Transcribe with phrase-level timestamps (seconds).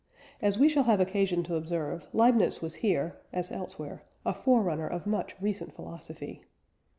[0.41, 5.05] As we shall have occasion to observe, Leibniz was here (as elsewhere) a forerunner of
[5.05, 6.43] much recent philosophy.